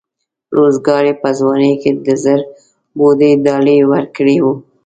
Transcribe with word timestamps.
روزګار 0.57 1.03
یې 1.09 1.13
په 1.21 1.29
ځوانۍ 1.39 1.73
کې 1.81 1.91
د 2.05 2.07
زړبودۍ 2.23 3.31
ډالۍ 3.45 3.79
ورکړې 3.91 4.37
وه. 4.43 4.53